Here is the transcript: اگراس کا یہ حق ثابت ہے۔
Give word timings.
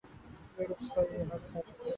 اگراس 0.57 0.87
کا 0.95 1.01
یہ 1.01 1.23
حق 1.31 1.47
ثابت 1.47 1.79
ہے۔ 1.79 1.89